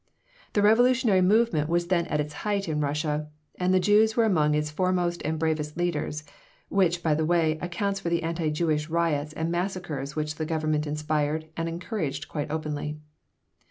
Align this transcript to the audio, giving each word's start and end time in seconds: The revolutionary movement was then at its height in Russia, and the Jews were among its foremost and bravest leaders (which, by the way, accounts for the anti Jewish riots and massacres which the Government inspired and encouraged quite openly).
The 0.53 0.63
revolutionary 0.63 1.21
movement 1.21 1.69
was 1.69 1.85
then 1.89 2.07
at 2.07 2.19
its 2.19 2.33
height 2.41 2.67
in 2.67 2.79
Russia, 2.81 3.29
and 3.59 3.71
the 3.71 3.79
Jews 3.79 4.17
were 4.17 4.23
among 4.23 4.55
its 4.55 4.71
foremost 4.71 5.21
and 5.23 5.37
bravest 5.37 5.77
leaders 5.77 6.23
(which, 6.69 7.03
by 7.03 7.13
the 7.13 7.23
way, 7.23 7.59
accounts 7.61 7.99
for 7.99 8.09
the 8.09 8.23
anti 8.23 8.49
Jewish 8.49 8.89
riots 8.89 9.31
and 9.33 9.51
massacres 9.51 10.15
which 10.15 10.37
the 10.37 10.45
Government 10.47 10.87
inspired 10.87 11.49
and 11.55 11.69
encouraged 11.69 12.27
quite 12.29 12.49
openly). 12.49 12.97